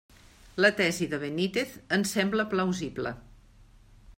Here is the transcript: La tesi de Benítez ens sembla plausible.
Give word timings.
La 0.63 0.69
tesi 0.77 1.07
de 1.11 1.19
Benítez 1.25 1.75
ens 1.99 2.15
sembla 2.17 2.47
plausible. 2.55 3.13